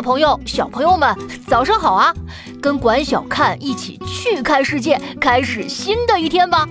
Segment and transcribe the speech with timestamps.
[0.00, 1.14] 朋友、小朋友们，
[1.46, 2.14] 早上好啊！
[2.60, 6.68] 跟管小看一起去看世界，开始新的一天吧。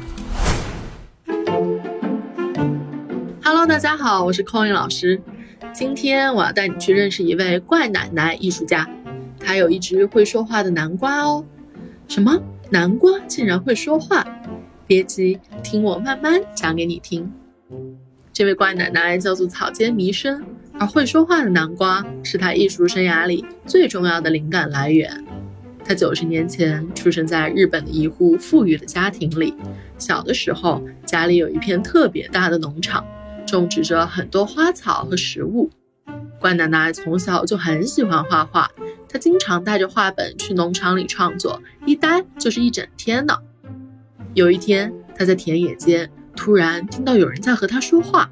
[3.43, 5.21] Hello，大家好，我是 Coin 老师。
[5.73, 8.87] 今天我要带你去认识一位怪奶奶艺术家，
[9.39, 11.45] 她有一只会说话的南瓜哦。
[12.07, 12.39] 什么？
[12.71, 14.25] 南瓜竟然会说话？
[14.85, 17.31] 别急，听我慢慢讲给你听。
[18.39, 20.41] 这位怪奶奶叫做草间弥生。
[20.79, 25.11] 而会说话的南瓜是他艺术生涯里最重要的灵感来源。
[25.83, 29.53] 他九十年前出生在日本的一户富裕的家庭里。
[29.97, 33.05] 小的时候，家里有一片特别大的农场，
[33.45, 35.69] 种植着很多花草和食物。
[36.39, 38.71] 怪奶奶从小就很喜欢画画，
[39.09, 43.37] 她经常带着画本去农场里创作，一待就是一整天呢。
[44.33, 48.31] 有一天，她在田野间突然听到有人在和他说话，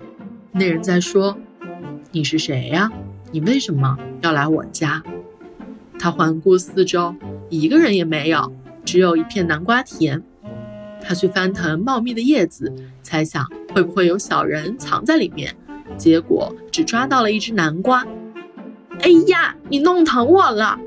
[0.54, 1.38] 那人在说。
[2.10, 2.90] 你是谁呀？
[3.34, 5.04] 你为什么要来我家？
[6.00, 7.14] 他环顾四周，
[7.50, 8.50] 一个人也没有，
[8.86, 10.24] 只有一片南瓜田。
[11.02, 12.74] 他去翻腾茂密的叶子，
[13.04, 15.54] 猜想会不会有小人藏在里面。
[15.98, 18.08] 结果只抓到了一只南瓜。
[19.02, 20.80] 哎呀，你弄疼我了！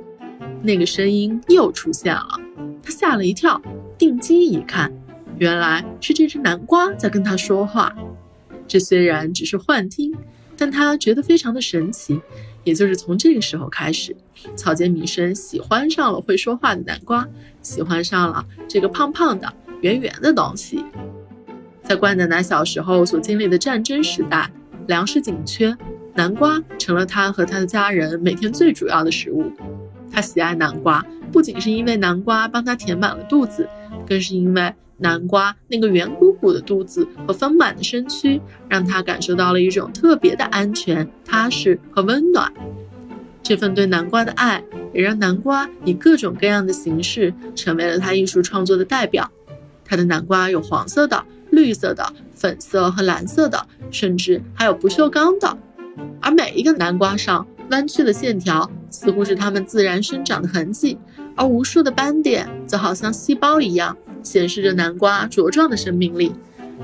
[0.62, 2.41] 那个声音又出现了，
[2.83, 3.61] 他吓了一跳，
[3.98, 4.91] 定睛一看，
[5.41, 7.92] 原来是这只南瓜在跟他说话。
[8.69, 10.16] 这虽然只是幻听。
[10.62, 12.20] 但他觉得非常的神奇，
[12.64, 14.14] 也就是从这个时候开始，
[14.55, 17.27] 草间弥生喜欢上了会说话的南瓜，
[17.62, 20.84] 喜欢上了这个胖胖的、圆圆的东西。
[21.82, 24.50] 在关奶奶小时候所经历的战争时代，
[24.86, 25.75] 粮食紧缺，
[26.12, 29.50] 南瓜成了他和他的家人每天最主要的食物。
[30.12, 33.66] 他喜爱南瓜，不仅是因为南瓜帮他填满了肚子，
[34.06, 34.75] 更是因为。
[35.01, 42.53] 南瓜那个圆鼓鼓的肚子和丰满的身躯，让他感受到了一种特别的安全、踏实和温暖。
[43.43, 44.62] 这份对南瓜的爱，
[44.93, 49.31] 也让南瓜以各种各样的形式成为了他艺术创作的代表。
[49.84, 55.59] 他的南瓜有黄色的、绿色的、粉色和蓝色的，甚至还有不锈钢的。
[56.21, 60.97] 而每一个南瓜上弯曲的线条，似乎是它们自然生长的痕迹，
[61.34, 63.97] 而无数的斑点，则好像细胞一样。
[64.22, 66.32] 显示着南瓜茁壮的生命力。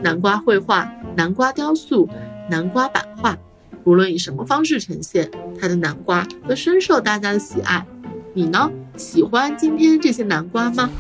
[0.03, 2.09] 南瓜绘画、南瓜雕塑、
[2.51, 3.37] 南瓜版画，
[3.85, 7.87] 无论以什么方式呈现，它的南瓜都深受大家的喜爱。
[8.35, 8.71] 你呢？
[8.97, 10.91] 喜欢今天这些南瓜吗？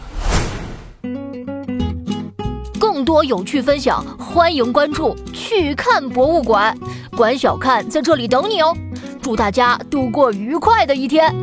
[2.80, 6.74] 更多有趣分享，欢迎关注“去看博物馆”，
[7.14, 8.74] 管小看在这里等你哦。
[9.20, 11.34] 祝大家度过愉快的一天。